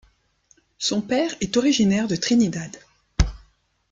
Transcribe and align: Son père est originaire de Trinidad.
Son 0.79 1.01
père 1.03 1.31
est 1.41 1.57
originaire 1.57 2.07
de 2.07 2.15
Trinidad. 2.15 2.75